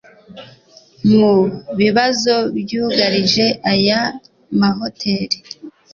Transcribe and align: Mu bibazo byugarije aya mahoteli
Mu 1.17 1.33
bibazo 1.79 2.35
byugarije 2.59 3.45
aya 3.73 4.01
mahoteli 4.59 5.37